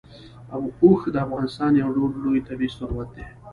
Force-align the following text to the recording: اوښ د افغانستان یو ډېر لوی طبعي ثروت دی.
اوښ 0.83 1.01
د 1.13 1.15
افغانستان 1.25 1.71
یو 1.81 1.89
ډېر 1.97 2.11
لوی 2.23 2.41
طبعي 2.47 2.69
ثروت 2.77 3.07
دی. 3.15 3.25